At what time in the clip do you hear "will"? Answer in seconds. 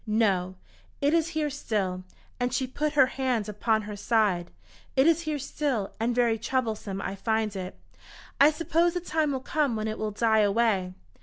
9.31-9.41, 9.99-10.09